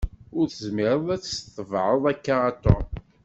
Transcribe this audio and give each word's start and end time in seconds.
Ur 0.37 0.45
tezmireḍ 0.47 1.07
ad 1.15 1.21
tt-tetebεeḍ 1.21 2.03
akka 2.11 2.35
a 2.49 2.51
Tom. 2.63 2.85